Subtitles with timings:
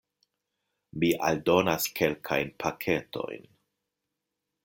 [1.01, 3.47] Mi aldonas kelkajn paketojn: